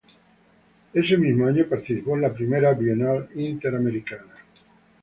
[0.95, 4.33] Ese mismo año participó en la Primera Bienal Interamericana.